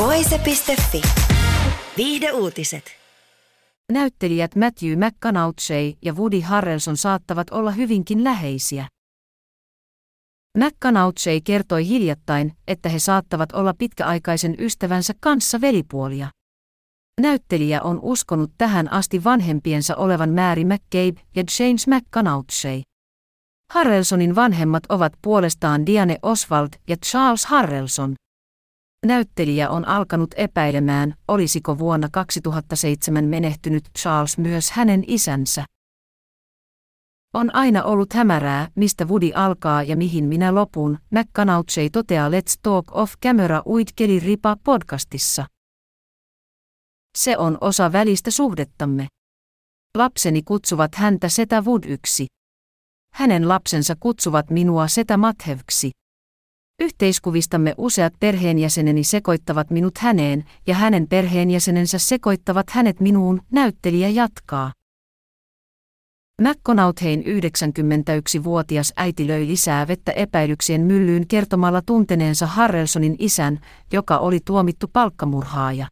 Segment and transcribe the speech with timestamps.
[0.00, 1.02] Voise.fi.
[1.96, 2.84] Viihde uutiset.
[3.92, 8.88] Näyttelijät Matthew McConaughey ja Woody Harrelson saattavat olla hyvinkin läheisiä.
[10.58, 16.28] McConaughey kertoi hiljattain, että he saattavat olla pitkäaikaisen ystävänsä kanssa velipuolia.
[17.20, 22.82] Näyttelijä on uskonut tähän asti vanhempiensa olevan Mary McCabe ja James McConaughey.
[23.72, 28.14] Harrelsonin vanhemmat ovat puolestaan Diane Oswald ja Charles Harrelson.
[29.06, 35.64] Näyttelijä on alkanut epäilemään, olisiko vuonna 2007 menehtynyt Charles myös hänen isänsä.
[37.34, 42.96] On aina ollut hämärää, mistä Woody alkaa ja mihin minä lopun, McConaughey toteaa Let's Talk
[42.96, 45.46] of Camera with Kelly Ripa podcastissa.
[47.18, 49.06] Se on osa välistä suhdettamme.
[49.96, 52.26] Lapseni kutsuvat häntä Setä Wood yksi.
[53.12, 55.90] Hänen lapsensa kutsuvat minua Setä Mathevksi.
[56.80, 64.72] Yhteiskuvistamme useat perheenjäseneni sekoittavat minut häneen, ja hänen perheenjäsenensä sekoittavat hänet minuun, näyttelijä jatkaa.
[66.42, 73.60] McConaughey'n 91-vuotias äiti löi lisää vettä epäilyksien myllyyn kertomalla tunteneensa Harrelsonin isän,
[73.92, 75.86] joka oli tuomittu palkkamurhaaja.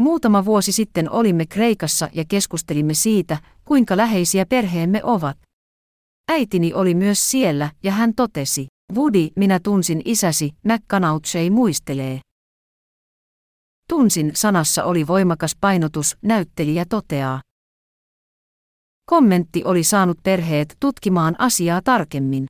[0.00, 5.36] Muutama vuosi sitten olimme Kreikassa ja keskustelimme siitä, kuinka läheisiä perheemme ovat.
[6.32, 12.20] Äitini oli myös siellä ja hän totesi, Woody, minä tunsin isäsi, McConaughey muistelee.
[13.88, 17.40] Tunsin sanassa oli voimakas painotus, näyttelijä toteaa.
[19.06, 22.46] Kommentti oli saanut perheet tutkimaan asiaa tarkemmin.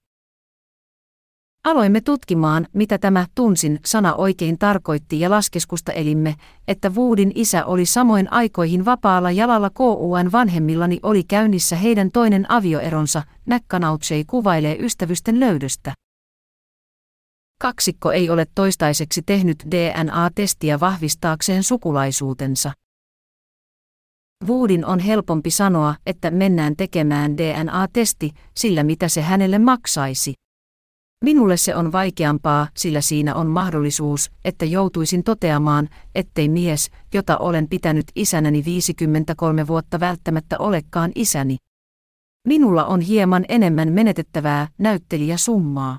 [1.65, 6.35] Aloimme tutkimaan, mitä tämä tunsin sana oikein tarkoitti ja laskeskusta elimme,
[6.69, 13.23] että Woodin isä oli samoin aikoihin vapaalla jalalla KUN vanhemmillani oli käynnissä heidän toinen avioeronsa,
[13.47, 15.93] McConaughey kuvailee ystävysten löydöstä.
[17.63, 22.73] Kaksikko ei ole toistaiseksi tehnyt DNA-testiä vahvistaakseen sukulaisuutensa.
[24.47, 30.35] Woodin on helpompi sanoa, että mennään tekemään DNA-testi, sillä mitä se hänelle maksaisi.
[31.25, 37.69] Minulle se on vaikeampaa, sillä siinä on mahdollisuus, että joutuisin toteamaan, ettei mies, jota olen
[37.69, 41.57] pitänyt isänäni 53 vuotta välttämättä olekaan isäni.
[42.49, 45.99] Minulla on hieman enemmän menetettävää, näyttelijä summaa.